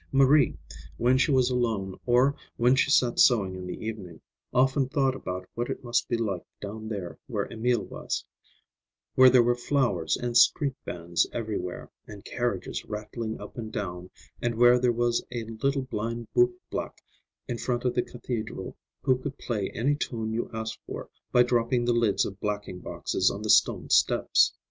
[0.11, 0.57] Marie,
[0.97, 4.19] when she was alone or when she sat sewing in the evening,
[4.51, 8.25] often thought about what it must be like down there where Emil was;
[9.13, 14.09] where there were flowers and street bands everywhere, and carriages rattling up and down,
[14.41, 17.03] and where there was a little blind boot black
[17.47, 21.85] in front of the cathedral who could play any tune you asked for by dropping
[21.85, 24.51] the lids of blacking boxes on the stone steps.